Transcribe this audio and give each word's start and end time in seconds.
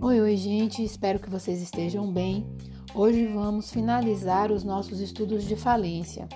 Oi, 0.00 0.20
oi, 0.20 0.36
gente, 0.36 0.84
espero 0.84 1.18
que 1.18 1.30
vocês 1.30 1.62
estejam 1.62 2.12
bem. 2.12 2.46
Hoje 2.94 3.26
vamos 3.26 3.70
finalizar 3.70 4.52
os 4.52 4.62
nossos 4.62 5.00
estudos 5.00 5.44
de 5.44 5.56
falência. 5.56 6.28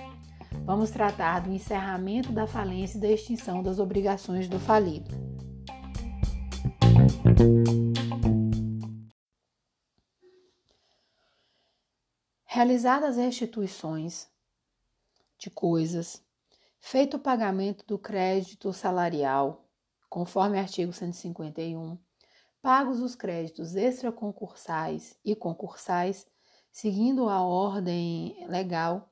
Vamos 0.65 0.89
tratar 0.89 1.41
do 1.41 1.53
encerramento 1.53 2.31
da 2.31 2.47
falência 2.47 2.97
e 2.97 3.01
da 3.01 3.11
extinção 3.11 3.61
das 3.61 3.77
obrigações 3.77 4.49
do 4.49 4.59
falido. 4.59 5.11
Realizadas 12.45 13.11
as 13.11 13.17
restituições 13.17 14.27
de 15.37 15.51
coisas, 15.51 16.25
feito 16.87 17.17
o 17.17 17.19
pagamento 17.19 17.85
do 17.85 17.99
crédito 17.99 18.71
salarial, 18.71 19.67
conforme 20.09 20.57
artigo 20.57 20.93
151, 20.93 21.97
pagos 22.61 23.01
os 23.01 23.13
créditos 23.13 23.75
extraconcursais 23.75 25.19
e 25.23 25.35
concursais, 25.35 26.25
seguindo 26.71 27.27
a 27.27 27.41
ordem 27.41 28.47
legal, 28.47 29.11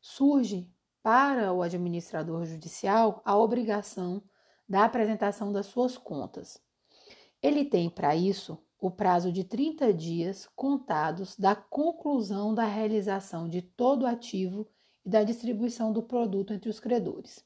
surge 0.00 0.68
para 1.00 1.52
o 1.52 1.62
administrador 1.62 2.44
judicial 2.44 3.22
a 3.24 3.38
obrigação 3.38 4.20
da 4.68 4.84
apresentação 4.84 5.52
das 5.52 5.66
suas 5.66 5.96
contas. 5.96 6.60
Ele 7.40 7.64
tem 7.64 7.88
para 7.88 8.16
isso 8.16 8.58
o 8.80 8.90
prazo 8.90 9.30
de 9.30 9.44
30 9.44 9.94
dias 9.94 10.48
contados 10.56 11.36
da 11.38 11.54
conclusão 11.54 12.52
da 12.52 12.64
realização 12.64 13.48
de 13.48 13.62
todo 13.62 14.08
ativo 14.08 14.66
e 15.04 15.10
da 15.10 15.22
distribuição 15.24 15.92
do 15.92 16.02
produto 16.02 16.52
entre 16.52 16.68
os 16.68 16.80
credores. 16.80 17.44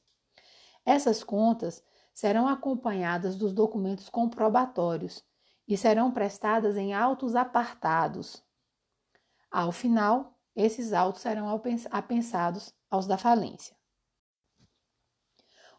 Essas 0.85 1.23
contas 1.23 1.83
serão 2.13 2.47
acompanhadas 2.47 3.35
dos 3.35 3.53
documentos 3.53 4.09
comprobatórios 4.09 5.23
e 5.67 5.77
serão 5.77 6.11
prestadas 6.11 6.77
em 6.77 6.93
autos 6.93 7.35
apartados. 7.35 8.43
Ao 9.51 9.71
final, 9.71 10.39
esses 10.55 10.93
autos 10.93 11.21
serão 11.21 11.47
apensados 11.91 12.73
aos 12.89 13.05
da 13.05 13.17
falência. 13.17 13.75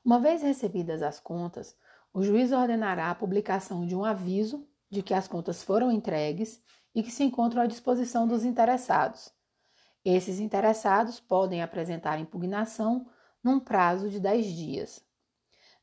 Uma 0.04 0.20
vez 0.20 0.42
recebidas 0.42 1.02
as 1.02 1.18
contas, 1.18 1.76
o 2.12 2.22
juiz 2.22 2.52
ordenará 2.52 3.10
a 3.10 3.14
publicação 3.14 3.84
de 3.84 3.96
um 3.96 4.04
aviso 4.04 4.66
de 4.90 5.02
que 5.02 5.12
as 5.12 5.28
contas 5.28 5.62
foram 5.62 5.90
entregues 5.90 6.62
e 6.94 7.02
que 7.02 7.10
se 7.10 7.24
encontram 7.24 7.62
à 7.62 7.66
disposição 7.66 8.26
dos 8.26 8.44
interessados. 8.44 9.32
Esses 10.04 10.40
interessados 10.40 11.20
podem 11.20 11.62
apresentar 11.62 12.18
impugnação 12.18 13.06
num 13.42 13.58
prazo 13.58 14.08
de 14.08 14.20
10 14.20 14.46
dias. 14.46 15.04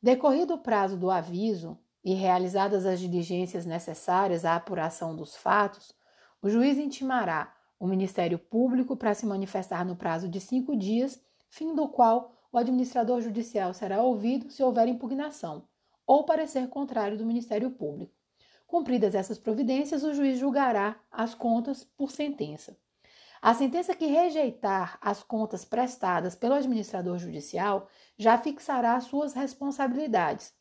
Decorrido 0.02 0.53
o 0.53 0.59
prazo 0.59 0.97
do 0.97 1.09
aviso 1.09 1.77
e 2.03 2.13
realizadas 2.13 2.86
as 2.86 2.99
diligências 2.99 3.66
necessárias 3.66 4.45
à 4.45 4.55
apuração 4.55 5.16
dos 5.16 5.36
fatos, 5.36 5.93
o 6.41 6.49
juiz 6.49 6.77
intimará 6.77 7.53
o 7.80 7.88
Ministério 7.88 8.38
Público 8.38 8.95
para 8.95 9.13
se 9.13 9.25
manifestar 9.25 9.83
no 9.83 9.95
prazo 9.95 10.30
de 10.30 10.39
cinco 10.39 10.75
dias, 10.75 11.19
fim 11.49 11.73
do 11.75 11.88
qual 11.88 12.33
o 12.52 12.58
administrador 12.58 13.21
judicial 13.21 13.73
será 13.73 14.02
ouvido 14.02 14.49
se 14.49 14.63
houver 14.63 14.88
impugnação 14.88 15.67
ou 16.05 16.23
parecer 16.23 16.69
contrário 16.69 17.17
do 17.17 17.25
Ministério 17.25 17.71
Público. 17.71 18.13
Cumpridas 18.67 19.16
essas 19.16 19.38
providências, 19.38 20.03
o 20.03 20.13
juiz 20.13 20.38
julgará 20.38 20.99
as 21.11 21.33
contas 21.33 21.83
por 21.83 22.11
sentença. 22.11 22.77
A 23.46 23.54
sentença 23.54 23.94
que 23.94 24.08
rejeitar 24.08 24.98
as 25.00 25.22
contas 25.22 25.64
prestadas 25.64 26.36
pelo 26.36 26.56
administrador 26.56 27.20
judicial 27.20 27.88
já 28.18 28.40
fixará 28.40 29.00
suas 29.00 29.34
responsabilidades, 29.34 30.52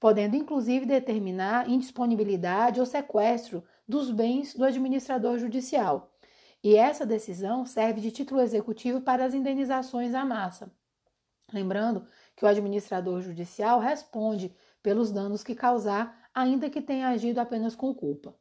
podendo 0.00 0.36
inclusive 0.36 0.86
determinar 0.86 1.68
indisponibilidade 1.68 2.80
ou 2.80 2.86
sequestro 2.86 3.62
dos 3.86 4.10
bens 4.10 4.54
do 4.54 4.64
administrador 4.64 5.36
judicial. 5.36 6.14
E 6.64 6.76
essa 6.76 7.04
decisão 7.04 7.66
serve 7.66 8.00
de 8.00 8.10
título 8.10 8.40
executivo 8.40 9.02
para 9.02 9.26
as 9.26 9.34
indenizações 9.34 10.14
à 10.14 10.24
massa. 10.24 10.72
Lembrando 11.52 12.06
que 12.34 12.46
o 12.46 12.48
administrador 12.48 13.20
judicial 13.20 13.80
responde 13.80 14.56
pelos 14.82 15.12
danos 15.12 15.44
que 15.44 15.54
causar 15.54 16.30
ainda 16.34 16.70
que 16.70 16.80
tenha 16.80 17.08
agido 17.08 17.38
apenas 17.38 17.76
com 17.76 17.92
culpa. 17.92 18.34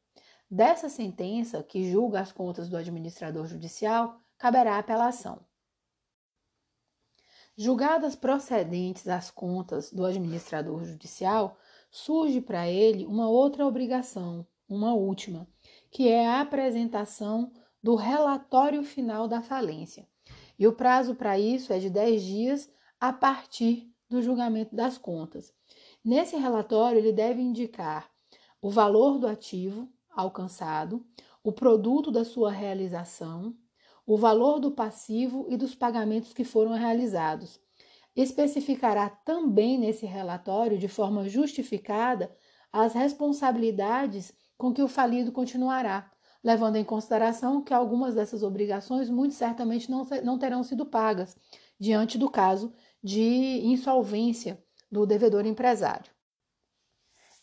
Dessa 0.51 0.89
sentença, 0.89 1.61
que 1.61 1.91
julga 1.91 2.19
as 2.19 2.31
contas 2.31 2.67
do 2.67 2.75
administrador 2.75 3.45
judicial, 3.45 4.19
caberá 4.35 4.79
apelação. 4.79 5.45
Julgadas 7.55 8.15
procedentes 8.15 9.07
as 9.07 9.29
contas 9.29 9.91
do 9.91 10.03
administrador 10.03 10.83
judicial, 10.85 11.59
surge 11.91 12.41
para 12.41 12.67
ele 12.67 13.05
uma 13.05 13.29
outra 13.29 13.65
obrigação, 13.67 14.47
uma 14.67 14.93
última, 14.93 15.47
que 15.91 16.07
é 16.07 16.25
a 16.25 16.41
apresentação 16.41 17.51
do 17.83 17.95
relatório 17.95 18.83
final 18.83 19.27
da 19.27 19.41
falência. 19.41 20.07
E 20.57 20.67
o 20.67 20.73
prazo 20.73 21.13
para 21.13 21.37
isso 21.37 21.71
é 21.71 21.77
de 21.79 21.89
10 21.89 22.23
dias 22.23 22.71
a 22.99 23.13
partir 23.13 23.93
do 24.09 24.21
julgamento 24.21 24.75
das 24.75 24.97
contas. 24.97 25.53
Nesse 26.03 26.35
relatório, 26.35 26.97
ele 26.97 27.11
deve 27.11 27.39
indicar 27.39 28.09
o 28.61 28.69
valor 28.69 29.19
do 29.19 29.27
ativo 29.27 29.87
alcançado, 30.19 31.05
o 31.43 31.51
produto 31.51 32.11
da 32.11 32.23
sua 32.23 32.51
realização, 32.51 33.55
o 34.05 34.17
valor 34.17 34.59
do 34.59 34.71
passivo 34.71 35.45
e 35.49 35.55
dos 35.55 35.75
pagamentos 35.75 36.33
que 36.33 36.43
foram 36.43 36.71
realizados. 36.71 37.59
Especificará 38.15 39.09
também 39.09 39.77
nesse 39.77 40.05
relatório, 40.05 40.77
de 40.77 40.87
forma 40.87 41.29
justificada, 41.29 42.35
as 42.71 42.93
responsabilidades 42.93 44.33
com 44.57 44.73
que 44.73 44.81
o 44.81 44.87
falido 44.87 45.31
continuará, 45.31 46.11
levando 46.43 46.75
em 46.75 46.83
consideração 46.83 47.61
que 47.61 47.73
algumas 47.73 48.15
dessas 48.15 48.43
obrigações 48.43 49.09
muito 49.09 49.33
certamente 49.33 49.89
não, 49.89 50.05
não 50.23 50.37
terão 50.37 50.63
sido 50.63 50.85
pagas, 50.85 51.37
diante 51.79 52.17
do 52.17 52.29
caso 52.29 52.73
de 53.01 53.61
insolvência 53.63 54.61
do 54.91 55.05
devedor 55.05 55.45
empresário. 55.45 56.11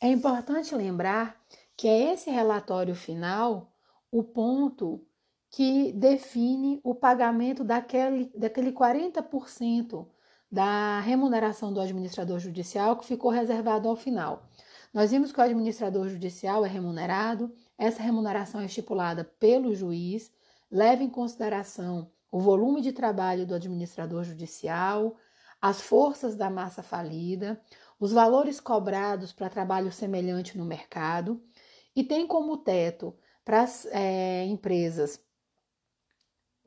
É 0.01 0.09
importante 0.09 0.75
lembrar 0.75 1.41
que 1.77 1.87
é 1.89 2.13
esse 2.13 2.31
relatório 2.31 2.95
final 2.95 3.73
o 4.11 4.23
ponto 4.23 5.05
que 5.51 5.93
define 5.93 6.81
o 6.83 6.95
pagamento 6.95 7.63
daquele, 7.63 8.31
daquele 8.37 8.73
40% 8.73 10.07
da 10.51 11.01
remuneração 11.01 11.73
do 11.73 11.81
administrador 11.81 12.39
judicial 12.39 12.97
que 12.97 13.07
ficou 13.07 13.31
reservado 13.31 13.89
ao 13.89 13.97
final. 13.97 14.49
Nós 14.93 15.11
vimos 15.11 15.33
que 15.33 15.41
o 15.41 15.43
administrador 15.43 16.09
judicial 16.09 16.65
é 16.65 16.69
remunerado, 16.69 17.53
essa 17.77 18.03
remuneração 18.03 18.61
é 18.61 18.67
estipulada 18.67 19.25
pelo 19.25 19.75
juiz, 19.75 20.33
leva 20.71 21.03
em 21.03 21.11
consideração 21.11 22.11
o 22.31 22.41
volume 22.41 22.81
de 22.81 22.93
trabalho 22.93 23.47
do 23.47 23.55
administrador 23.55 24.25
judicial, 24.25 25.17
as 25.61 25.81
forças 25.81 26.37
da 26.37 26.49
massa 26.49 26.83
falida, 26.83 27.61
os 27.99 28.13
valores 28.13 28.61
cobrados 28.61 29.33
para 29.33 29.49
trabalho 29.49 29.91
semelhante 29.91 30.57
no 30.57 30.65
mercado 30.65 31.43
e 31.97 32.05
tem 32.05 32.27
como 32.27 32.59
teto 32.59 33.17
para 33.43 33.63
as 33.63 33.87
é, 33.87 34.45
empresas 34.45 35.19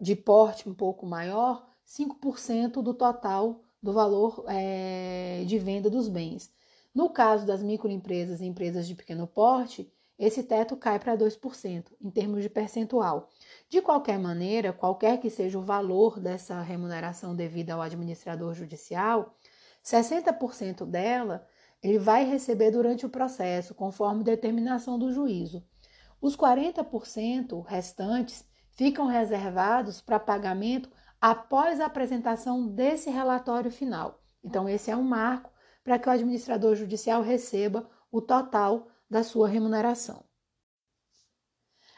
de 0.02 0.16
porte 0.16 0.68
um 0.68 0.74
pouco 0.74 1.06
maior 1.06 1.70
5% 1.86 2.82
do 2.82 2.94
total 2.94 3.62
do 3.82 3.94
valor 3.94 4.44
é, 4.48 5.44
de 5.46 5.60
venda 5.60 5.90
dos 5.90 6.10
bens. 6.10 6.52
No 6.94 7.10
caso 7.10 7.46
das 7.46 7.62
microempresas 7.62 8.42
e 8.42 8.46
empresas 8.46 8.88
de 8.88 8.96
pequeno 8.96 9.28
porte, 9.28 9.92
esse 10.18 10.44
teto 10.44 10.76
cai 10.76 11.00
para 11.00 11.16
2% 11.16 11.86
em 12.02 12.10
termos 12.10 12.42
de 12.42 12.50
percentual. 12.50 13.30
De 13.70 13.82
qualquer 13.82 14.18
maneira, 14.20 14.74
qualquer 14.74 15.20
que 15.20 15.30
seja 15.30 15.58
o 15.58 15.62
valor 15.62 16.20
dessa 16.20 16.60
remuneração 16.62 17.36
devida 17.36 17.74
ao 17.74 17.82
administrador 17.82 18.54
judicial, 18.54 19.34
60% 19.84 20.86
dela 20.86 21.48
ele 21.82 21.98
vai 21.98 22.26
receber 22.26 22.72
durante 22.72 23.06
o 23.06 23.10
processo, 23.10 23.74
conforme 23.74 24.24
determinação 24.24 25.00
do 25.00 25.12
juízo. 25.12 25.64
Os 26.22 26.36
40% 26.36 27.66
restantes 27.66 28.46
ficam 28.72 29.08
reservados 29.08 30.02
para 30.02 30.20
pagamento 30.20 30.90
após 31.20 31.80
a 31.80 31.86
apresentação 31.86 32.68
desse 32.68 33.10
relatório 33.10 33.72
final. 33.72 34.22
Então, 34.44 34.68
esse 34.68 34.92
é 34.92 34.96
um 34.96 35.04
marco 35.04 35.52
para 35.84 35.98
que 35.98 36.08
o 36.08 36.12
administrador 36.12 36.76
judicial 36.76 37.22
receba 37.22 37.90
o 38.12 38.22
total 38.22 38.88
da 39.10 39.24
sua 39.24 39.48
remuneração. 39.48 40.24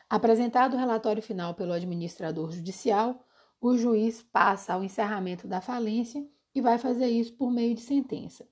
Apresentado 0.09 0.73
o 0.73 0.77
relatório 0.77 1.21
final 1.21 1.53
pelo 1.53 1.71
administrador 1.71 2.51
judicial, 2.51 3.23
o 3.61 3.77
juiz 3.77 4.21
passa 4.23 4.73
ao 4.73 4.83
encerramento 4.83 5.47
da 5.47 5.61
falência 5.61 6.27
e 6.53 6.61
vai 6.61 6.77
fazer 6.77 7.07
isso 7.07 7.33
por 7.37 7.51
meio 7.51 7.75
de 7.75 7.81
sentença. 7.81 8.47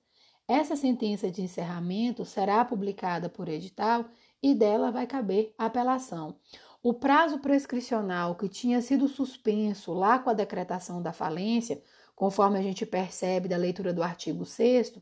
Essa 0.50 0.74
sentença 0.74 1.30
de 1.30 1.42
encerramento 1.42 2.24
será 2.24 2.64
publicada 2.64 3.28
por 3.28 3.48
edital 3.48 4.06
e 4.42 4.52
dela 4.52 4.90
vai 4.90 5.06
caber 5.06 5.54
apelação. 5.56 6.40
O 6.82 6.92
prazo 6.92 7.38
prescricional 7.38 8.34
que 8.34 8.48
tinha 8.48 8.82
sido 8.82 9.06
suspenso 9.06 9.92
lá 9.92 10.18
com 10.18 10.28
a 10.28 10.34
decretação 10.34 11.00
da 11.00 11.12
falência, 11.12 11.80
conforme 12.16 12.58
a 12.58 12.62
gente 12.62 12.84
percebe 12.84 13.46
da 13.46 13.56
leitura 13.56 13.92
do 13.92 14.02
artigo 14.02 14.44
6, 14.44 14.94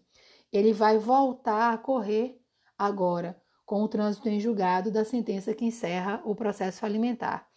ele 0.52 0.74
vai 0.74 0.98
voltar 0.98 1.72
a 1.72 1.78
correr 1.78 2.38
agora 2.76 3.40
com 3.64 3.82
o 3.82 3.88
trânsito 3.88 4.28
em 4.28 4.38
julgado 4.38 4.90
da 4.90 5.02
sentença 5.02 5.54
que 5.54 5.64
encerra 5.64 6.20
o 6.26 6.34
processo 6.34 6.78
falimentar. 6.78 7.48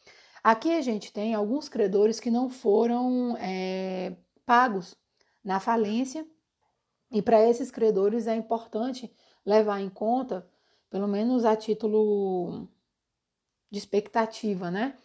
Aqui 0.42 0.72
a 0.78 0.82
gente 0.82 1.12
tem 1.12 1.36
alguns 1.36 1.68
credores 1.68 2.22
que 2.22 2.32
não 2.32 2.50
foram 2.50 3.36
é, 3.38 4.16
pagos 4.46 4.96
na 5.44 5.60
falência, 5.60 6.26
e 7.12 7.22
para 7.22 7.42
esses 7.48 7.70
credores 7.70 8.28
é 8.28 8.36
importante 8.36 9.12
levar 9.46 9.82
em 9.82 9.90
conta, 9.90 10.48
pelo 10.90 11.08
menos 11.08 11.44
a 11.46 11.56
título 11.56 12.68
de 13.70 13.78
expectativa, 13.78 14.72
né? 14.72 14.96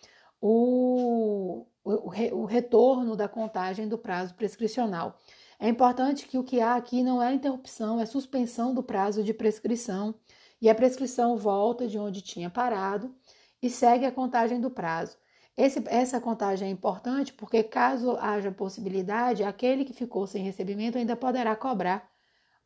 O, 0.40 1.66
o, 1.82 2.10
o 2.32 2.44
retorno 2.44 3.16
da 3.16 3.28
contagem 3.28 3.88
do 3.88 3.98
prazo 3.98 4.34
prescricional. 4.34 5.18
É 5.58 5.68
importante 5.68 6.28
que 6.28 6.38
o 6.38 6.44
que 6.44 6.60
há 6.60 6.76
aqui 6.76 7.02
não 7.02 7.22
é 7.22 7.32
interrupção, 7.32 7.98
é 7.98 8.06
suspensão 8.06 8.74
do 8.74 8.82
prazo 8.82 9.24
de 9.24 9.32
prescrição 9.32 10.14
e 10.60 10.68
a 10.68 10.74
prescrição 10.74 11.36
volta 11.36 11.88
de 11.88 11.98
onde 11.98 12.20
tinha 12.20 12.50
parado 12.50 13.14
e 13.62 13.70
segue 13.70 14.04
a 14.04 14.12
contagem 14.12 14.60
do 14.60 14.70
prazo. 14.70 15.16
Esse, 15.56 15.82
essa 15.86 16.20
contagem 16.20 16.68
é 16.68 16.70
importante 16.70 17.32
porque, 17.32 17.62
caso 17.62 18.16
haja 18.18 18.52
possibilidade, 18.52 19.42
aquele 19.42 19.84
que 19.84 19.94
ficou 19.94 20.26
sem 20.26 20.42
recebimento 20.42 20.98
ainda 20.98 21.16
poderá 21.16 21.56
cobrar 21.56 22.10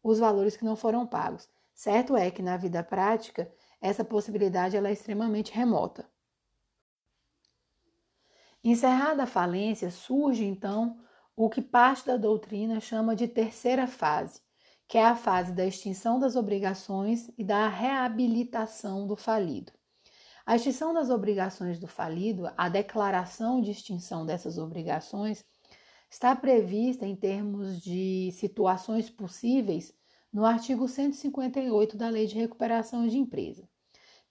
os 0.03 0.19
valores 0.19 0.57
que 0.57 0.65
não 0.65 0.75
foram 0.75 1.07
pagos. 1.07 1.49
Certo 1.73 2.17
é 2.17 2.31
que, 2.31 2.43
na 2.43 2.57
vida 2.57 2.83
prática, 2.83 3.51
essa 3.81 4.05
possibilidade 4.05 4.77
ela 4.77 4.89
é 4.89 4.93
extremamente 4.93 5.53
remota. 5.53 6.11
Encerrada 8.63 9.23
a 9.23 9.27
falência, 9.27 9.91
surge 9.91 10.45
então 10.45 10.99
o 11.35 11.49
que 11.49 11.63
parte 11.63 12.07
da 12.07 12.17
doutrina 12.17 12.81
chama 12.81 13.17
de 13.17 13.27
terceira 13.27 13.87
fase, 13.87 14.43
que 14.87 14.99
é 14.99 15.05
a 15.07 15.17
fase 15.17 15.53
da 15.53 15.65
extinção 15.65 16.19
das 16.19 16.37
obrigações 16.37 17.31
e 17.39 17.45
da 17.45 17.69
reabilitação 17.69 19.07
do 19.07 19.17
falido. 19.17 19.73
A 20.51 20.57
extinção 20.57 20.93
das 20.93 21.11
obrigações 21.11 21.79
do 21.79 21.87
falido, 21.87 22.51
a 22.57 22.69
declaração 22.69 23.61
de 23.61 23.71
extinção 23.71 24.27
dessas 24.27 24.59
obrigações, 24.59 25.45
está 26.11 26.35
prevista 26.35 27.07
em 27.07 27.15
termos 27.15 27.81
de 27.81 28.33
situações 28.33 29.09
possíveis 29.09 29.95
no 30.33 30.45
artigo 30.45 30.89
158 30.89 31.97
da 31.97 32.09
Lei 32.09 32.27
de 32.27 32.35
Recuperação 32.35 33.07
de 33.07 33.17
Empresa. 33.17 33.69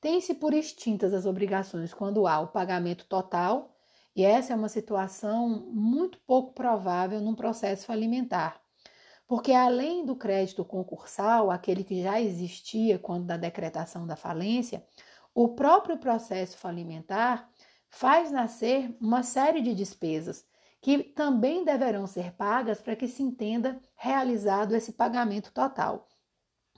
Tem-se 0.01 0.33
por 0.33 0.53
extintas 0.53 1.13
as 1.13 1.25
obrigações 1.25 1.93
quando 1.93 2.27
há 2.27 2.41
o 2.41 2.49
pagamento 2.49 3.05
total, 3.05 3.73
e 4.13 4.25
essa 4.25 4.51
é 4.51 4.55
uma 4.57 4.67
situação 4.67 5.71
muito 5.71 6.19
pouco 6.27 6.51
provável 6.51 7.21
num 7.21 7.33
processo 7.33 7.85
falimentar, 7.85 8.61
porque 9.25 9.53
além 9.53 10.05
do 10.05 10.17
crédito 10.17 10.65
concursal, 10.65 11.49
aquele 11.49 11.85
que 11.85 12.03
já 12.03 12.19
existia 12.19 12.99
quando 12.99 13.25
da 13.25 13.37
decretação 13.37 14.05
da 14.05 14.17
falência, 14.17 14.83
o 15.33 15.49
próprio 15.49 15.97
processo 15.97 16.57
falimentar 16.57 17.49
faz 17.89 18.31
nascer 18.31 18.95
uma 18.99 19.23
série 19.23 19.61
de 19.61 19.73
despesas 19.73 20.45
que 20.81 21.03
também 21.03 21.65
deverão 21.65 22.07
ser 22.07 22.31
pagas 22.33 22.81
para 22.81 22.95
que 22.95 23.07
se 23.07 23.21
entenda 23.21 23.81
realizado 23.95 24.75
esse 24.75 24.93
pagamento 24.93 25.51
total. 25.51 26.07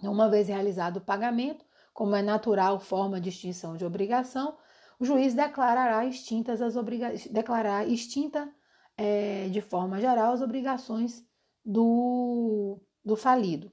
Uma 0.01 0.29
vez 0.29 0.47
realizado 0.47 0.97
o 0.97 1.01
pagamento, 1.01 1.63
como 1.93 2.15
é 2.15 2.21
natural 2.21 2.79
forma 2.79 3.21
de 3.21 3.29
extinção 3.29 3.77
de 3.77 3.85
obrigação, 3.85 4.57
o 4.99 5.05
juiz 5.05 5.33
declarará 5.33 6.05
extintas 6.05 6.61
as 6.61 6.75
obriga 6.75 7.13
declarará 7.29 7.85
extinta 7.85 8.51
é, 8.97 9.49
de 9.49 9.61
forma 9.61 9.99
geral 9.99 10.33
as 10.33 10.41
obrigações 10.41 11.23
do, 11.63 12.79
do 13.03 13.15
falido. 13.15 13.71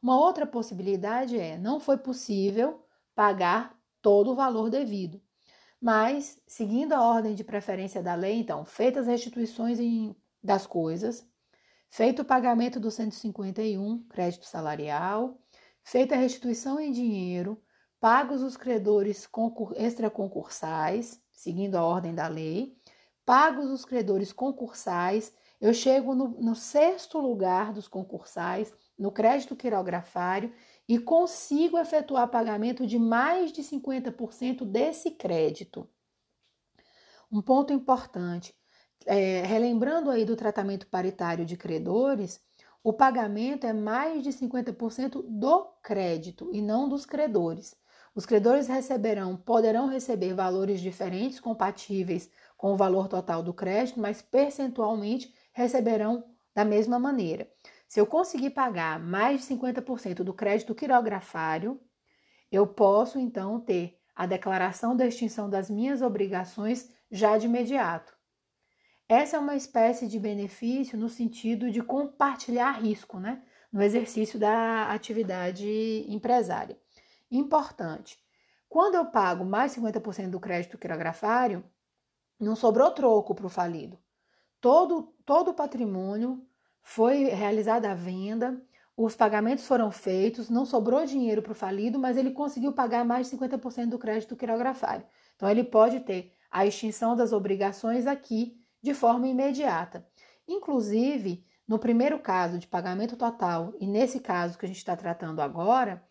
Uma 0.00 0.18
outra 0.18 0.46
possibilidade 0.46 1.38
é 1.38 1.58
não 1.58 1.80
foi 1.80 1.96
possível 1.98 2.84
pagar 3.14 3.73
todo 4.04 4.32
o 4.32 4.34
valor 4.34 4.68
devido. 4.68 5.18
Mas, 5.80 6.38
seguindo 6.46 6.92
a 6.92 7.02
ordem 7.02 7.34
de 7.34 7.42
preferência 7.42 8.02
da 8.02 8.14
lei, 8.14 8.38
então, 8.38 8.62
feitas 8.62 9.04
as 9.04 9.12
restituições 9.12 9.80
em, 9.80 10.14
das 10.42 10.66
coisas, 10.66 11.26
feito 11.88 12.20
o 12.20 12.24
pagamento 12.24 12.78
do 12.78 12.90
151, 12.90 14.02
crédito 14.10 14.44
salarial, 14.44 15.40
feita 15.82 16.14
a 16.14 16.18
restituição 16.18 16.78
em 16.78 16.92
dinheiro, 16.92 17.58
pagos 17.98 18.42
os 18.42 18.58
credores 18.58 19.26
extraconcursais, 19.74 21.18
seguindo 21.32 21.76
a 21.76 21.82
ordem 21.82 22.14
da 22.14 22.28
lei, 22.28 22.76
pagos 23.24 23.70
os 23.70 23.86
credores 23.86 24.34
concursais, 24.34 25.32
eu 25.64 25.72
chego 25.72 26.14
no, 26.14 26.28
no 26.42 26.54
sexto 26.54 27.18
lugar 27.18 27.72
dos 27.72 27.88
concursais, 27.88 28.70
no 28.98 29.10
crédito 29.10 29.56
quirografário, 29.56 30.52
e 30.86 30.98
consigo 30.98 31.78
efetuar 31.78 32.28
pagamento 32.28 32.86
de 32.86 32.98
mais 32.98 33.50
de 33.50 33.62
50% 33.62 34.62
desse 34.66 35.12
crédito. 35.12 35.88
Um 37.32 37.40
ponto 37.40 37.72
importante, 37.72 38.54
é, 39.06 39.40
relembrando 39.40 40.10
aí 40.10 40.26
do 40.26 40.36
tratamento 40.36 40.86
paritário 40.86 41.46
de 41.46 41.56
credores, 41.56 42.42
o 42.82 42.92
pagamento 42.92 43.66
é 43.66 43.72
mais 43.72 44.22
de 44.22 44.34
50% 44.34 45.24
do 45.26 45.64
crédito 45.82 46.50
e 46.52 46.60
não 46.60 46.90
dos 46.90 47.06
credores. 47.06 47.74
Os 48.14 48.26
credores 48.26 48.68
receberão, 48.68 49.34
poderão 49.34 49.88
receber 49.88 50.34
valores 50.34 50.82
diferentes, 50.82 51.40
compatíveis 51.40 52.30
com 52.54 52.74
o 52.74 52.76
valor 52.76 53.08
total 53.08 53.42
do 53.42 53.54
crédito, 53.54 53.98
mas 53.98 54.20
percentualmente 54.20 55.32
receberão 55.54 56.24
da 56.54 56.64
mesma 56.64 56.98
maneira. 56.98 57.48
Se 57.88 58.00
eu 58.00 58.06
conseguir 58.06 58.50
pagar 58.50 58.98
mais 58.98 59.40
de 59.40 59.54
50% 59.54 60.22
do 60.22 60.34
crédito 60.34 60.74
quirografário, 60.74 61.80
eu 62.50 62.66
posso 62.66 63.18
então 63.18 63.60
ter 63.60 63.98
a 64.14 64.26
declaração 64.26 64.96
da 64.96 65.06
extinção 65.06 65.48
das 65.48 65.70
minhas 65.70 66.02
obrigações 66.02 66.92
já 67.10 67.38
de 67.38 67.46
imediato. 67.46 68.14
Essa 69.08 69.36
é 69.36 69.40
uma 69.40 69.56
espécie 69.56 70.08
de 70.08 70.18
benefício 70.18 70.98
no 70.98 71.08
sentido 71.08 71.70
de 71.70 71.82
compartilhar 71.82 72.72
risco, 72.72 73.18
né? 73.18 73.42
No 73.72 73.82
exercício 73.82 74.38
da 74.38 74.90
atividade 74.90 75.66
empresária. 76.08 76.78
Importante. 77.30 78.18
Quando 78.68 78.94
eu 78.94 79.06
pago 79.06 79.44
mais 79.44 79.76
50% 79.76 80.30
do 80.30 80.40
crédito 80.40 80.78
quirografário, 80.78 81.64
não 82.40 82.56
sobrou 82.56 82.90
troco 82.92 83.34
para 83.34 83.46
o 83.46 83.50
falido. 83.50 83.98
Todo, 84.64 85.12
todo 85.26 85.50
o 85.50 85.54
patrimônio 85.54 86.42
foi 86.82 87.24
realizada 87.24 87.90
a 87.90 87.94
venda, 87.94 88.62
os 88.96 89.14
pagamentos 89.14 89.66
foram 89.66 89.90
feitos, 89.90 90.48
não 90.48 90.64
sobrou 90.64 91.04
dinheiro 91.04 91.42
para 91.42 91.52
o 91.52 91.54
falido, 91.54 91.98
mas 91.98 92.16
ele 92.16 92.30
conseguiu 92.30 92.72
pagar 92.72 93.04
mais 93.04 93.28
de 93.28 93.36
50% 93.36 93.90
do 93.90 93.98
crédito 93.98 94.34
quirografário. 94.34 95.04
Então, 95.36 95.50
ele 95.50 95.64
pode 95.64 96.00
ter 96.00 96.32
a 96.50 96.64
extinção 96.64 97.14
das 97.14 97.30
obrigações 97.30 98.06
aqui 98.06 98.58
de 98.80 98.94
forma 98.94 99.28
imediata. 99.28 100.08
Inclusive, 100.48 101.44
no 101.68 101.78
primeiro 101.78 102.18
caso 102.18 102.58
de 102.58 102.66
pagamento 102.66 103.18
total 103.18 103.74
e 103.78 103.86
nesse 103.86 104.18
caso 104.18 104.56
que 104.56 104.64
a 104.64 104.68
gente 104.68 104.78
está 104.78 104.96
tratando 104.96 105.42
agora, 105.42 106.02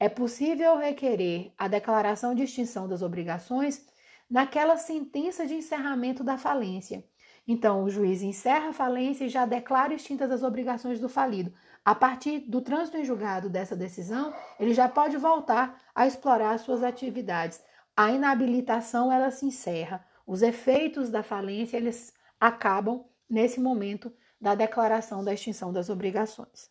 é 0.00 0.08
possível 0.08 0.78
requerer 0.78 1.52
a 1.58 1.68
declaração 1.68 2.34
de 2.34 2.44
extinção 2.44 2.88
das 2.88 3.02
obrigações 3.02 3.86
naquela 4.30 4.78
sentença 4.78 5.46
de 5.46 5.56
encerramento 5.56 6.24
da 6.24 6.38
falência. 6.38 7.04
Então, 7.50 7.82
o 7.82 7.88
juiz 7.88 8.20
encerra 8.20 8.68
a 8.68 8.72
falência 8.74 9.24
e 9.24 9.30
já 9.30 9.46
declara 9.46 9.94
extintas 9.94 10.30
as 10.30 10.42
obrigações 10.42 11.00
do 11.00 11.08
falido. 11.08 11.50
A 11.82 11.94
partir 11.94 12.40
do 12.40 12.60
trânsito 12.60 12.98
em 12.98 13.04
julgado 13.06 13.48
dessa 13.48 13.74
decisão, 13.74 14.34
ele 14.60 14.74
já 14.74 14.86
pode 14.86 15.16
voltar 15.16 15.80
a 15.94 16.06
explorar 16.06 16.58
suas 16.58 16.82
atividades. 16.84 17.64
A 17.96 18.12
inabilitação 18.12 19.10
ela 19.10 19.30
se 19.30 19.46
encerra. 19.46 20.04
Os 20.26 20.42
efeitos 20.42 21.08
da 21.08 21.22
falência 21.22 21.78
eles 21.78 22.12
acabam 22.38 23.06
nesse 23.28 23.58
momento 23.58 24.12
da 24.38 24.54
declaração 24.54 25.24
da 25.24 25.32
extinção 25.32 25.72
das 25.72 25.88
obrigações. 25.88 26.70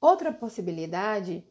Outra 0.00 0.32
possibilidade, 0.32 1.44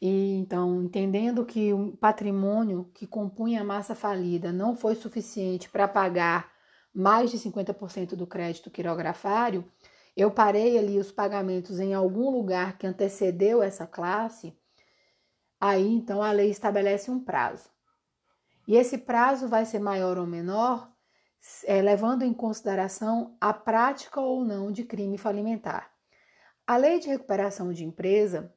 e 0.00 0.36
então 0.36 0.82
entendendo 0.82 1.44
que 1.44 1.70
o 1.74 1.94
patrimônio 1.98 2.90
que 2.94 3.06
compunha 3.06 3.60
a 3.60 3.64
massa 3.64 3.94
falida 3.94 4.50
não 4.50 4.74
foi 4.74 4.94
suficiente 4.94 5.68
para 5.68 5.86
pagar 5.86 6.53
mais 6.94 7.30
de 7.30 7.38
50% 7.38 8.14
do 8.14 8.26
crédito 8.26 8.70
quirografário, 8.70 9.68
eu 10.16 10.30
parei 10.30 10.78
ali 10.78 10.98
os 10.98 11.10
pagamentos 11.10 11.80
em 11.80 11.92
algum 11.92 12.30
lugar 12.30 12.78
que 12.78 12.86
antecedeu 12.86 13.62
essa 13.62 13.86
classe, 13.86 14.56
aí 15.60 15.86
então 15.86 16.22
a 16.22 16.30
lei 16.30 16.50
estabelece 16.50 17.10
um 17.10 17.18
prazo. 17.18 17.68
E 18.66 18.76
esse 18.76 18.96
prazo 18.96 19.48
vai 19.48 19.66
ser 19.66 19.80
maior 19.80 20.16
ou 20.16 20.26
menor, 20.26 20.90
é, 21.64 21.82
levando 21.82 22.22
em 22.22 22.32
consideração 22.32 23.36
a 23.40 23.52
prática 23.52 24.20
ou 24.20 24.44
não 24.44 24.70
de 24.70 24.84
crime 24.84 25.18
falimentar. 25.18 25.92
A 26.66 26.76
lei 26.76 26.98
de 26.98 27.08
recuperação 27.08 27.72
de 27.72 27.84
empresa 27.84 28.54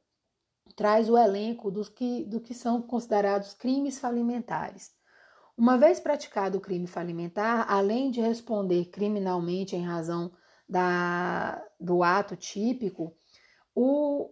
traz 0.76 1.10
o 1.10 1.18
elenco 1.18 1.70
dos 1.70 1.90
que, 1.90 2.24
do 2.26 2.40
que 2.40 2.54
são 2.54 2.82
considerados 2.82 3.54
crimes 3.54 4.00
falimentares. 4.00 4.97
Uma 5.58 5.76
vez 5.76 6.00
praticado 6.00 6.60
o 6.60 6.62
crime 6.62 6.86
falimentar, 6.86 7.66
além 7.68 8.12
de 8.12 8.22
responder 8.22 8.86
criminalmente 8.86 9.76
em 9.76 9.84
razão 9.84 10.32
da, 10.70 11.60
do 11.80 12.04
ato 12.04 12.36
típico, 12.36 13.18
o, 13.74 14.30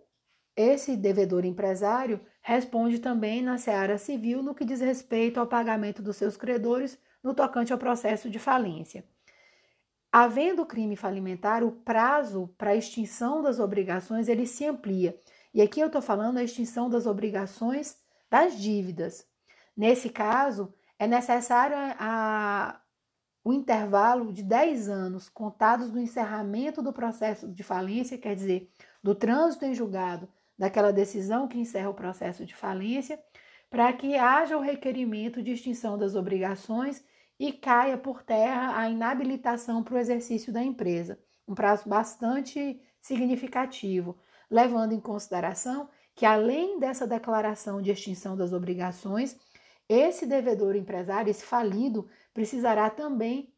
esse 0.56 0.96
devedor 0.96 1.44
empresário 1.44 2.22
responde 2.44 3.00
também 3.00 3.42
na 3.42 3.58
seara 3.58 3.98
civil 3.98 4.44
no 4.44 4.54
que 4.54 4.64
diz 4.64 4.80
respeito 4.82 5.40
ao 5.40 5.48
pagamento 5.48 6.00
dos 6.00 6.16
seus 6.16 6.38
credores 6.38 6.96
no 7.24 7.34
tocante 7.34 7.74
ao 7.74 7.80
processo 7.80 8.30
de 8.30 8.38
falência. 8.38 9.04
Havendo 10.12 10.64
crime 10.64 10.96
falimentar, 10.96 11.64
o 11.64 11.72
prazo 11.72 12.54
para 12.56 12.76
extinção 12.76 13.42
das 13.42 13.60
obrigações 13.60 14.30
ele 14.30 14.46
se 14.46 14.64
amplia. 14.64 15.20
E 15.52 15.62
aqui 15.62 15.80
eu 15.80 15.88
estou 15.88 16.04
falando 16.04 16.38
a 16.38 16.44
extinção 16.44 16.88
das 16.88 17.08
obrigações 17.08 17.98
das 18.30 18.58
dívidas. 18.58 19.28
Nesse 19.76 20.10
caso, 20.10 20.74
é 20.98 21.08
necessário 21.08 21.76
a, 22.00 22.80
o 23.44 23.54
intervalo 23.54 24.34
de 24.34 24.44
10 24.44 24.90
anos 24.90 25.30
contados 25.30 25.92
do 25.92 26.00
encerramento 26.00 26.82
do 26.82 26.94
processo 26.94 27.48
de 27.48 27.64
falência, 27.64 28.18
quer 28.18 28.36
dizer, 28.36 28.72
do 29.04 29.14
trânsito 29.14 29.66
em 29.66 29.74
julgado 29.74 30.28
daquela 30.58 30.92
decisão 30.92 31.48
que 31.48 31.60
encerra 31.60 31.90
o 31.90 31.94
processo 31.94 32.46
de 32.46 32.56
falência, 32.56 33.20
para 33.70 33.92
que 33.94 34.16
haja 34.16 34.58
o 34.58 34.62
requerimento 34.62 35.44
de 35.44 35.52
extinção 35.52 35.98
das 35.98 36.16
obrigações 36.16 37.04
e 37.38 37.52
caia 37.52 37.98
por 37.98 38.24
terra 38.24 38.80
a 38.80 38.90
inabilitação 38.90 39.84
para 39.84 39.96
o 39.96 39.98
exercício 39.98 40.54
da 40.54 40.64
empresa. 40.64 41.20
Um 41.48 41.54
prazo 41.54 41.88
bastante 41.88 42.82
significativo, 43.02 44.18
levando 44.50 44.94
em 44.94 45.00
consideração 45.00 45.90
que, 46.16 46.26
além 46.26 46.80
dessa 46.80 47.06
declaração 47.06 47.82
de 47.82 47.92
extinção 47.92 48.38
das 48.38 48.54
obrigações, 48.54 49.38
esse 49.88 50.26
devedor 50.26 50.76
empresário, 50.76 51.30
esse 51.30 51.46
falido, 51.46 52.10
precisará 52.34 52.90
também 52.90 53.54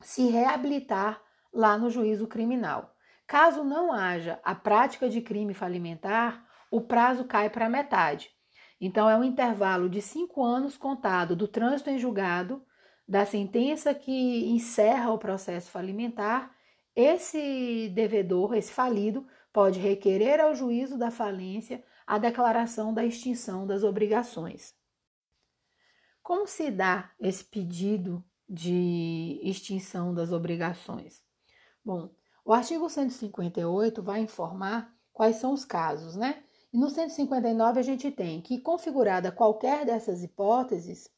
se 0.00 0.28
reabilitar 0.28 1.22
lá 1.52 1.78
no 1.78 1.90
juízo 1.90 2.26
criminal. 2.26 2.94
Caso 3.26 3.64
não 3.64 3.92
haja 3.92 4.38
a 4.44 4.54
prática 4.54 5.08
de 5.08 5.20
crime 5.20 5.54
falimentar, 5.54 6.46
o 6.70 6.80
prazo 6.80 7.24
cai 7.24 7.50
para 7.50 7.68
metade. 7.68 8.30
Então, 8.80 9.08
é 9.08 9.16
um 9.16 9.24
intervalo 9.24 9.88
de 9.88 10.02
cinco 10.02 10.44
anos 10.44 10.76
contado 10.76 11.34
do 11.34 11.48
trânsito 11.48 11.88
em 11.88 11.98
julgado, 11.98 12.62
da 13.08 13.24
sentença 13.24 13.94
que 13.94 14.46
encerra 14.50 15.10
o 15.12 15.18
processo 15.18 15.70
falimentar. 15.70 16.54
Esse 16.94 17.88
devedor, 17.94 18.54
esse 18.54 18.72
falido, 18.72 19.26
pode 19.52 19.80
requerer 19.80 20.40
ao 20.40 20.54
juízo 20.54 20.98
da 20.98 21.10
falência 21.10 21.82
a 22.06 22.18
declaração 22.18 22.92
da 22.92 23.04
extinção 23.04 23.66
das 23.66 23.82
obrigações. 23.82 24.74
Como 26.26 26.48
se 26.48 26.72
dá 26.72 27.12
esse 27.20 27.44
pedido 27.44 28.20
de 28.48 29.40
extinção 29.44 30.12
das 30.12 30.32
obrigações? 30.32 31.22
Bom, 31.84 32.10
o 32.44 32.52
artigo 32.52 32.90
158 32.90 34.02
vai 34.02 34.18
informar 34.22 34.92
quais 35.12 35.36
são 35.36 35.52
os 35.52 35.64
casos, 35.64 36.16
né? 36.16 36.42
E 36.72 36.78
no 36.78 36.90
159 36.90 37.78
a 37.78 37.82
gente 37.84 38.10
tem 38.10 38.40
que, 38.40 38.58
configurada 38.58 39.30
qualquer 39.30 39.86
dessas 39.86 40.24
hipóteses, 40.24 41.08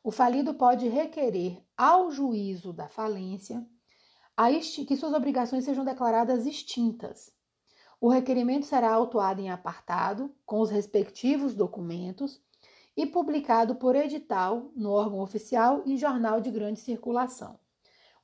o 0.00 0.12
falido 0.12 0.54
pode 0.54 0.86
requerer 0.86 1.60
ao 1.76 2.12
juízo 2.12 2.72
da 2.72 2.88
falência 2.88 3.66
que 4.86 4.96
suas 4.96 5.12
obrigações 5.12 5.64
sejam 5.64 5.84
declaradas 5.84 6.46
extintas. 6.46 7.32
O 8.00 8.08
requerimento 8.08 8.66
será 8.66 8.92
autuado 8.92 9.40
em 9.40 9.50
apartado, 9.50 10.32
com 10.46 10.60
os 10.60 10.70
respectivos 10.70 11.52
documentos, 11.52 12.40
e 12.96 13.06
publicado 13.06 13.74
por 13.76 13.96
edital 13.96 14.70
no 14.76 14.90
órgão 14.90 15.20
oficial 15.20 15.82
e 15.86 15.96
jornal 15.96 16.40
de 16.40 16.50
grande 16.50 16.80
circulação. 16.80 17.58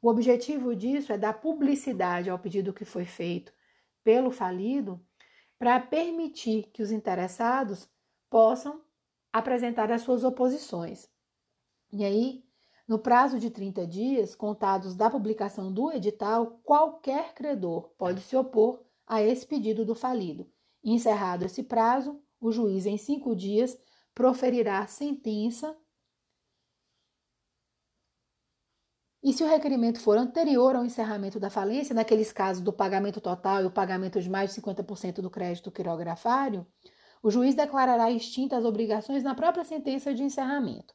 O 0.00 0.08
objetivo 0.08 0.76
disso 0.76 1.12
é 1.12 1.18
dar 1.18 1.40
publicidade 1.40 2.30
ao 2.30 2.38
pedido 2.38 2.72
que 2.72 2.84
foi 2.84 3.04
feito 3.04 3.52
pelo 4.04 4.30
falido 4.30 5.00
para 5.58 5.80
permitir 5.80 6.70
que 6.72 6.82
os 6.82 6.92
interessados 6.92 7.88
possam 8.30 8.80
apresentar 9.32 9.90
as 9.90 10.02
suas 10.02 10.22
oposições. 10.22 11.08
E 11.92 12.04
aí, 12.04 12.44
no 12.86 12.98
prazo 12.98 13.38
de 13.38 13.50
30 13.50 13.86
dias, 13.86 14.34
contados 14.34 14.94
da 14.94 15.10
publicação 15.10 15.72
do 15.72 15.90
edital, 15.92 16.60
qualquer 16.62 17.34
credor 17.34 17.90
pode 17.98 18.20
se 18.20 18.36
opor 18.36 18.80
a 19.06 19.22
esse 19.22 19.46
pedido 19.46 19.84
do 19.84 19.94
falido. 19.94 20.46
Encerrado 20.82 21.44
esse 21.44 21.62
prazo, 21.62 22.20
o 22.40 22.52
juiz, 22.52 22.86
em 22.86 22.96
cinco 22.96 23.34
dias, 23.34 23.76
proferirá 24.18 24.84
sentença. 24.88 25.76
E 29.22 29.32
se 29.32 29.44
o 29.44 29.46
requerimento 29.46 30.00
for 30.00 30.18
anterior 30.18 30.74
ao 30.74 30.84
encerramento 30.84 31.38
da 31.38 31.48
falência, 31.48 31.94
naqueles 31.94 32.32
casos 32.32 32.60
do 32.60 32.72
pagamento 32.72 33.20
total 33.20 33.62
e 33.62 33.66
o 33.66 33.70
pagamento 33.70 34.20
de 34.20 34.28
mais 34.28 34.52
de 34.52 34.60
50% 34.60 35.20
do 35.20 35.30
crédito 35.30 35.70
quirografário, 35.70 36.66
o 37.22 37.30
juiz 37.30 37.54
declarará 37.54 38.10
extintas 38.10 38.58
as 38.58 38.64
obrigações 38.64 39.22
na 39.22 39.36
própria 39.36 39.64
sentença 39.64 40.12
de 40.12 40.24
encerramento. 40.24 40.94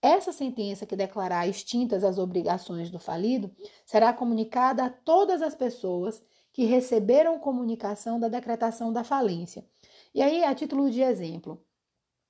Essa 0.00 0.30
sentença 0.30 0.86
que 0.86 0.94
declarar 0.94 1.48
extintas 1.48 2.04
as 2.04 2.18
obrigações 2.18 2.88
do 2.88 3.00
falido 3.00 3.52
será 3.84 4.12
comunicada 4.12 4.84
a 4.84 4.90
todas 4.90 5.42
as 5.42 5.56
pessoas 5.56 6.22
que 6.52 6.66
receberam 6.66 7.40
comunicação 7.40 8.20
da 8.20 8.28
decretação 8.28 8.92
da 8.92 9.02
falência. 9.02 9.66
E 10.14 10.22
aí, 10.22 10.44
a 10.44 10.54
título 10.54 10.88
de 10.88 11.02
exemplo, 11.02 11.60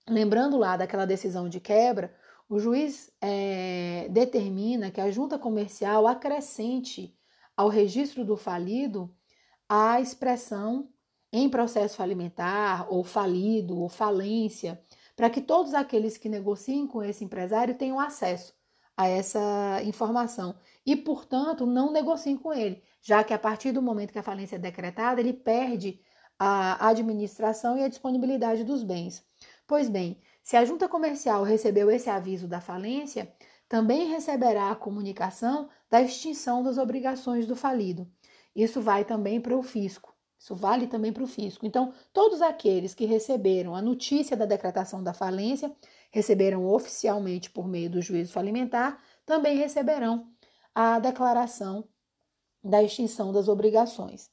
Lembrando 0.09 0.57
lá 0.57 0.76
daquela 0.76 1.07
decisão 1.07 1.49
de 1.49 1.61
quebra, 1.61 2.14
o 2.49 2.59
juiz 2.59 3.12
é, 3.21 4.09
determina 4.11 4.90
que 4.90 5.00
a 5.00 5.11
junta 5.11 5.38
comercial 5.38 6.07
acrescente 6.07 7.16
ao 7.57 7.69
registro 7.69 8.25
do 8.25 8.37
falido 8.37 9.14
a 9.69 10.00
expressão 10.00 10.88
em 11.33 11.49
processo 11.49 11.97
falimentar, 11.97 12.92
ou 12.92 13.04
falido, 13.04 13.78
ou 13.78 13.88
falência, 13.88 14.83
para 15.14 15.30
que 15.30 15.40
todos 15.40 15.75
aqueles 15.75 16.16
que 16.16 16.28
negociem 16.28 16.87
com 16.87 17.02
esse 17.02 17.23
empresário 17.25 17.76
tenham 17.76 18.00
acesso 18.00 18.52
a 18.97 19.07
essa 19.07 19.80
informação 19.85 20.57
e, 20.85 20.97
portanto, 20.97 21.66
não 21.66 21.92
negociem 21.92 22.37
com 22.37 22.52
ele, 22.52 22.83
já 23.00 23.23
que 23.23 23.33
a 23.33 23.38
partir 23.38 23.71
do 23.73 23.80
momento 23.80 24.12
que 24.12 24.19
a 24.19 24.23
falência 24.23 24.57
é 24.57 24.59
decretada, 24.59 25.21
ele 25.21 25.33
perde 25.33 26.00
a 26.38 26.88
administração 26.88 27.78
e 27.78 27.85
a 27.85 27.88
disponibilidade 27.88 28.64
dos 28.64 28.83
bens. 28.83 29.25
Pois 29.71 29.89
bem, 29.89 30.19
se 30.43 30.57
a 30.57 30.65
junta 30.65 30.89
comercial 30.89 31.45
recebeu 31.45 31.93
esse 31.93 32.11
aviso 32.11 32.49
da 32.49 32.61
falência, 32.61 33.33
também 33.69 34.09
receberá 34.09 34.73
a 34.73 34.75
comunicação 34.75 35.69
da 35.89 36.03
extinção 36.03 36.61
das 36.61 36.77
obrigações 36.77 37.47
do 37.47 37.55
falido. 37.55 38.11
Isso 38.53 38.81
vai 38.81 39.05
também 39.05 39.41
para 39.41 39.57
o 39.57 39.62
fisco. 39.62 40.12
Isso 40.37 40.57
vale 40.57 40.89
também 40.89 41.12
para 41.12 41.23
o 41.23 41.27
fisco. 41.29 41.65
Então, 41.65 41.93
todos 42.12 42.43
aqueles 42.43 42.97
que 42.97 43.05
receberam 43.05 43.77
a 43.77 43.81
notícia 43.81 44.37
da 44.37 44.45
decretação 44.45 45.05
da 45.05 45.15
falência, 45.15 45.73
receberam 46.11 46.67
oficialmente 46.67 47.49
por 47.49 47.69
meio 47.69 47.89
do 47.89 48.03
juízo 48.03 48.33
falimentar, 48.33 49.00
também 49.25 49.57
receberão 49.57 50.27
a 50.75 50.99
declaração 50.99 51.85
da 52.61 52.83
extinção 52.83 53.31
das 53.31 53.47
obrigações. 53.47 54.33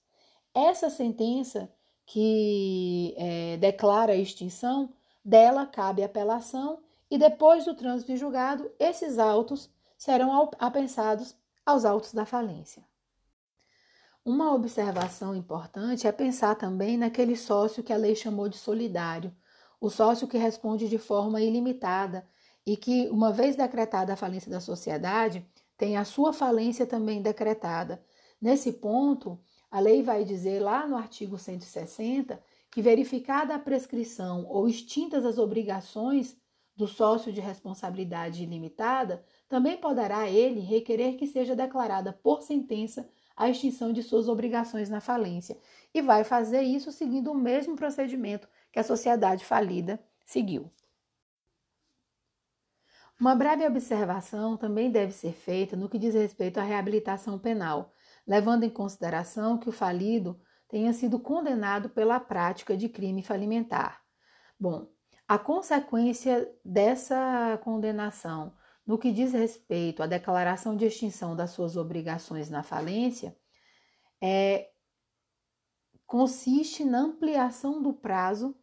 Essa 0.52 0.90
sentença 0.90 1.72
que 2.08 3.14
é, 3.20 3.58
declara 3.58 4.14
a 4.14 4.18
extinção 4.18 4.97
dela 5.28 5.66
cabe 5.66 6.02
apelação 6.02 6.80
e 7.12 7.18
depois 7.18 7.66
do 7.66 7.76
trânsito 7.76 8.14
em 8.14 8.16
julgado, 8.16 8.72
esses 8.80 9.20
autos 9.20 9.70
serão 9.98 10.50
apensados 10.58 11.36
aos 11.66 11.84
autos 11.84 12.14
da 12.14 12.26
falência. 12.26 12.82
Uma 14.24 14.54
observação 14.54 15.36
importante 15.36 16.08
é 16.08 16.14
pensar 16.14 16.56
também 16.56 16.98
naquele 16.98 17.36
sócio 17.36 17.84
que 17.84 17.92
a 17.92 17.98
lei 17.98 18.16
chamou 18.16 18.48
de 18.48 18.58
solidário, 18.58 19.36
o 19.82 19.90
sócio 19.90 20.30
que 20.30 20.38
responde 20.38 20.88
de 20.88 20.98
forma 20.98 21.42
ilimitada 21.42 22.26
e 22.66 22.78
que, 22.78 23.10
uma 23.10 23.34
vez 23.34 23.58
decretada 23.58 24.14
a 24.14 24.18
falência 24.18 24.50
da 24.50 24.62
sociedade, 24.62 25.46
tem 25.78 25.98
a 25.98 26.06
sua 26.06 26.32
falência 26.32 26.86
também 26.86 27.22
decretada. 27.22 28.02
Nesse 28.42 28.72
ponto, 28.72 29.38
a 29.70 29.82
lei 29.82 30.02
vai 30.02 30.24
dizer 30.24 30.62
lá 30.62 30.88
no 30.88 30.96
artigo 30.96 31.38
160 31.38 32.42
que, 32.72 32.82
verificada 32.82 33.56
a 33.56 33.60
prescrição 33.60 34.46
ou 34.48 34.68
extintas 34.68 35.26
as 35.26 35.38
obrigações 35.38 36.38
do 36.76 36.88
sócio 36.88 37.34
de 37.34 37.42
responsabilidade 37.42 38.44
ilimitada, 38.44 39.26
também 39.50 39.78
poderá 39.78 40.30
ele 40.30 40.60
requerer 40.60 41.16
que 41.16 41.26
seja 41.26 41.56
declarada 41.56 42.14
por 42.14 42.44
sentença 42.44 43.10
a 43.36 43.50
extinção 43.50 43.92
de 43.92 44.04
suas 44.04 44.28
obrigações 44.28 44.90
na 44.90 45.00
falência 45.00 45.58
e 45.94 46.02
vai 46.02 46.24
fazer 46.24 46.62
isso 46.62 46.92
seguindo 46.92 47.32
o 47.32 47.36
mesmo 47.36 47.76
procedimento 47.76 48.48
que 48.72 48.80
a 48.80 48.84
sociedade 48.84 49.44
falida 49.44 50.00
seguiu. 50.26 50.72
Uma 53.20 53.34
breve 53.34 53.66
observação 53.66 54.56
também 54.56 54.92
deve 54.92 55.12
ser 55.12 55.34
feita 55.34 55.76
no 55.76 55.90
que 55.90 55.98
diz 55.98 56.14
respeito 56.14 56.60
à 56.60 56.64
reabilitação 56.64 57.40
penal, 57.40 57.92
levando 58.28 58.64
em 58.64 58.70
consideração 58.70 59.58
que 59.58 59.70
o 59.70 59.72
falido 59.72 60.40
tenha 60.68 60.94
sido 60.94 61.20
condenado 61.20 61.90
pela 61.90 62.20
prática 62.20 62.76
de 62.76 62.90
crime 62.90 63.24
falimentar. 63.24 64.02
Bom, 64.60 64.88
a 65.28 65.38
consequência 65.38 66.50
dessa 66.64 67.60
condenação 67.64 68.54
no 68.86 68.98
que 68.98 69.12
diz 69.12 69.34
respeito 69.34 70.02
à 70.02 70.08
declaração 70.08 70.76
de 70.76 70.86
extinção 70.86 71.36
das 71.36 71.52
suas 71.52 71.76
obrigações 71.76 72.50
na 72.50 72.64
falência 72.64 73.36
é 74.22 74.70
consiste 76.06 76.86
na 76.86 77.00
ampliação 77.00 77.82
do 77.84 77.94
prazo 77.94 78.56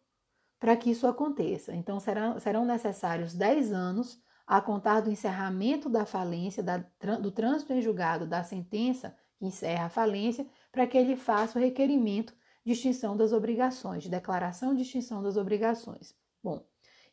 para 0.58 0.75
que 0.76 0.90
isso 0.90 1.06
aconteça. 1.06 1.75
Então, 1.75 2.00
serão, 2.00 2.40
serão 2.40 2.64
necessários 2.64 3.34
10 3.34 3.70
anos 3.70 4.18
a 4.46 4.62
contar 4.62 5.00
do 5.00 5.11
encerramento 5.11 5.90
da 5.90 6.06
falência, 6.06 6.62
da, 6.62 6.78
do 7.20 7.30
trânsito 7.30 7.75
em 7.75 7.82
julgado 7.82 8.26
da 8.26 8.42
sentença 8.42 9.14
que 9.37 9.44
encerra 9.44 9.87
a 9.87 9.90
falência, 9.90 10.46
para 10.75 10.88
que 10.88 10.99
ele 10.99 11.14
faça 11.14 11.57
o 11.57 11.62
requerimento 11.62 12.35
de 12.66 12.73
extinção 12.73 13.16
das 13.16 13.33
obrigações, 13.33 14.02
de 14.02 14.11
declaração 14.11 14.75
de 14.75 14.83
extinção 14.83 15.23
das 15.23 15.37
obrigações. 15.37 16.16
Bom, 16.43 16.66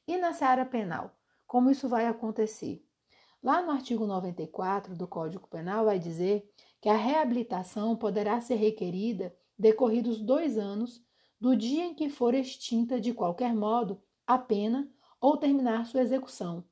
e 0.07 0.17
na 0.17 0.33
seara 0.33 0.65
penal? 0.65 1.15
Como 1.45 1.69
isso 1.69 1.87
vai 1.87 2.07
acontecer? 2.07 2.83
Lá 3.43 3.61
no 3.61 3.69
artigo 3.69 4.07
94 4.07 4.95
do 4.95 5.07
Código 5.07 5.47
Penal 5.47 5.85
vai 5.85 5.99
dizer 5.99 6.49
que 6.81 6.89
a 6.89 6.95
reabilitação 6.95 7.95
poderá 7.95 8.41
ser 8.41 8.55
requerida 8.55 9.31
decorridos 9.59 10.19
dois 10.19 10.57
anos 10.57 10.99
do 11.39 11.55
dia 11.55 11.85
em 11.85 11.93
que 11.93 12.09
for 12.09 12.33
extinta 12.33 12.99
de 12.99 13.13
qualquer 13.13 13.53
modo 13.53 14.01
a 14.25 14.39
pena 14.39 14.89
ou 15.19 15.37
terminar 15.37 15.85
sua 15.85 16.01
execução, 16.01 16.63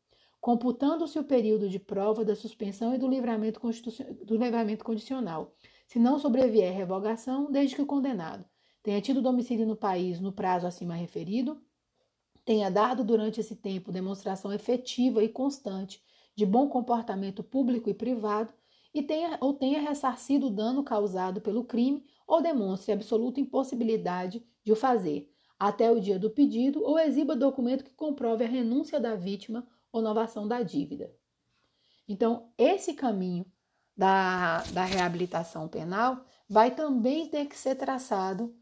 computando-se 0.42 1.20
o 1.20 1.24
período 1.24 1.70
de 1.70 1.78
prova 1.78 2.26
da 2.26 2.36
suspensão 2.36 2.96
e 2.96 2.98
do 2.98 3.08
livramento, 3.08 3.60
do 4.26 4.38
livramento 4.38 4.84
condicional, 4.84 5.54
se 5.90 5.98
não 5.98 6.20
sobrevier 6.20 6.72
revogação, 6.72 7.52
desde 7.52 7.76
que 7.76 7.82
o 7.82 7.86
condenado 7.86 8.46
tenha 8.84 9.02
tido 9.02 9.24
domicílio 9.24 9.66
no 9.66 9.76
país 9.76 10.20
no 10.20 10.32
prazo 10.32 10.68
acima 10.68 10.94
referido, 10.94 11.60
tenha 12.46 12.70
dado 12.70 13.04
durante 13.04 13.40
esse 13.40 13.56
tempo 13.56 13.92
demonstração 13.92 14.54
efetiva 14.54 15.24
e 15.24 15.28
constante 15.28 16.00
de 16.36 16.46
bom 16.46 16.70
comportamento 16.70 17.44
público 17.44 17.90
e 17.90 17.94
privado 17.96 18.54
e 18.94 19.02
tenha 19.02 19.36
ou 19.42 19.52
tenha 19.52 19.82
ressarcido 19.82 20.46
o 20.46 20.52
dano 20.52 20.84
causado 20.84 21.42
pelo 21.42 21.64
crime 21.64 22.06
ou 22.28 22.40
demonstre 22.40 22.92
absoluta 22.92 23.40
impossibilidade 23.40 24.46
de 24.64 24.72
o 24.72 24.76
fazer 24.76 25.34
até 25.58 25.92
o 25.92 26.00
dia 26.00 26.20
do 26.20 26.30
pedido 26.30 26.84
ou 26.84 27.00
exiba 27.00 27.36
documento 27.36 27.84
que 27.84 27.96
comprove 27.96 28.44
a 28.44 28.48
renúncia 28.48 29.00
da 29.00 29.16
vítima 29.16 29.68
ou 29.92 30.04
novação 30.04 30.48
da 30.48 30.62
dívida. 30.62 31.12
Então, 32.08 32.52
esse 32.60 32.94
caminho 32.94 33.44
da, 34.00 34.64
da 34.72 34.86
reabilitação 34.86 35.68
penal 35.68 36.24
vai 36.50 36.72
também 36.72 37.28
ter 37.28 37.48
que 37.48 37.58
ser 37.58 37.76
traçado 37.76 38.56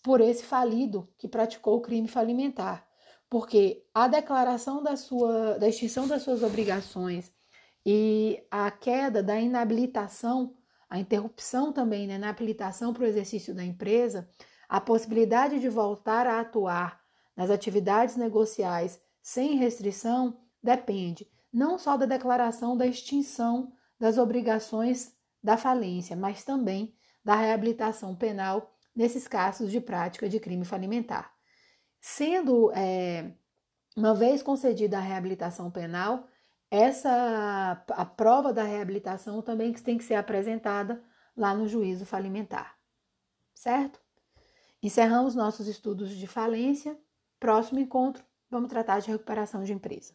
por 0.00 0.20
esse 0.20 0.44
falido 0.44 1.12
que 1.18 1.26
praticou 1.26 1.78
o 1.78 1.80
crime 1.80 2.06
falimentar, 2.06 2.86
porque 3.28 3.84
a 3.92 4.06
declaração 4.06 4.84
da 4.84 4.96
sua 4.96 5.58
da 5.58 5.68
extinção 5.68 6.06
das 6.06 6.22
suas 6.22 6.44
obrigações 6.44 7.32
e 7.84 8.40
a 8.48 8.70
queda 8.70 9.20
da 9.20 9.40
inabilitação, 9.40 10.54
a 10.88 11.00
interrupção 11.00 11.72
também 11.72 12.06
né, 12.06 12.16
na 12.16 12.28
habilitação 12.28 12.94
para 12.94 13.02
o 13.02 13.06
exercício 13.06 13.52
da 13.52 13.64
empresa, 13.64 14.30
a 14.68 14.80
possibilidade 14.80 15.58
de 15.58 15.68
voltar 15.68 16.24
a 16.24 16.38
atuar 16.38 17.00
nas 17.36 17.50
atividades 17.50 18.14
negociais 18.14 19.00
sem 19.20 19.56
restrição 19.56 20.38
depende 20.62 21.28
não 21.52 21.78
só 21.78 21.96
da 21.96 22.06
declaração 22.06 22.76
da 22.76 22.86
extinção 22.86 23.72
das 24.04 24.18
obrigações 24.18 25.16
da 25.42 25.56
falência, 25.56 26.14
mas 26.14 26.44
também 26.44 26.94
da 27.24 27.34
reabilitação 27.34 28.14
penal 28.14 28.76
nesses 28.94 29.26
casos 29.26 29.70
de 29.70 29.80
prática 29.80 30.28
de 30.28 30.38
crime 30.38 30.62
falimentar. 30.62 31.32
Sendo, 32.02 32.70
é, 32.72 33.32
uma 33.96 34.14
vez 34.14 34.42
concedida 34.42 34.98
a 34.98 35.00
reabilitação 35.00 35.70
penal, 35.70 36.28
essa 36.70 37.82
a 37.92 38.04
prova 38.04 38.52
da 38.52 38.62
reabilitação 38.62 39.40
também 39.40 39.72
tem 39.72 39.96
que 39.96 40.04
ser 40.04 40.16
apresentada 40.16 41.02
lá 41.34 41.54
no 41.54 41.66
juízo 41.66 42.04
falimentar. 42.04 42.76
Certo? 43.54 44.02
Encerramos 44.82 45.34
nossos 45.34 45.66
estudos 45.66 46.10
de 46.10 46.26
falência. 46.26 46.94
Próximo 47.40 47.80
encontro, 47.80 48.22
vamos 48.50 48.68
tratar 48.68 49.00
de 49.00 49.10
recuperação 49.10 49.64
de 49.64 49.72
empresa. 49.72 50.14